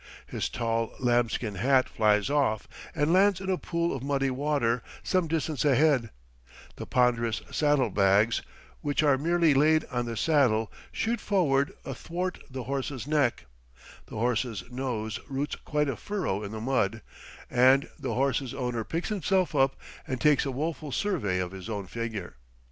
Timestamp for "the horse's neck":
12.49-13.45